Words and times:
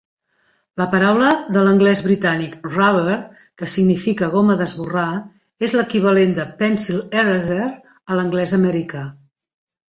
La 0.81 0.85
paraula 0.93 1.33
de 1.57 1.65
l'anglès 1.65 1.99
britànic 2.05 2.55
"rubber", 2.75 3.17
que 3.63 3.69
significa 3.73 4.29
goma 4.37 4.55
d'esborrar, 4.63 5.05
és 5.69 5.77
l'equivalent 5.77 6.33
de 6.39 6.47
"pencil 6.63 7.05
eraser" 7.27 7.69
a 7.69 8.19
l'anglès 8.19 8.57
americà. 8.61 9.05